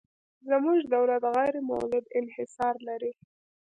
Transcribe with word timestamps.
زموږ 0.49 0.79
دولت 0.93 1.23
غیر 1.35 1.55
مولد 1.69 2.05
انحصار 2.19 2.75
لري. 2.87 3.11